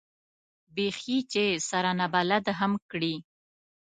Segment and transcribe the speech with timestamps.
[0.75, 3.15] بېخي چې سره نابود هم کړي.